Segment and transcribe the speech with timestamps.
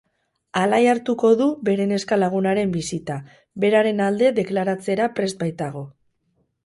[0.59, 3.17] Alai hartuko du bere neska lagunaren visita,
[3.65, 5.85] beraren alde deklaratzera prest baitago.